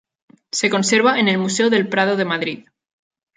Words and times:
Se 0.51 0.71
conserva 0.71 1.19
en 1.19 1.27
el 1.27 1.37
Museo 1.37 1.69
del 1.69 1.87
Prado 1.87 2.15
de 2.17 2.25
Madrid. 2.25 2.67